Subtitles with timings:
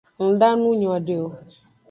[0.31, 1.27] Nda nu nyode o.